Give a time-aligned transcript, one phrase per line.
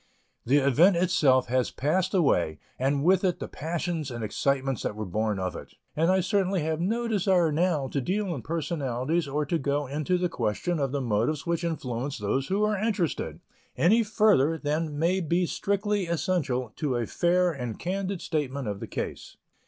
[0.47, 5.05] The event itself has passed away and with it the passions and excitements that were
[5.05, 9.45] born of it; and I certainly have no desire now to deal in personalities or
[9.45, 13.41] to go into the question of the motives which influenced those who were interested,
[13.77, 18.87] any farther than may be strictly essential to a fair and candid statement of the
[18.87, 19.37] case.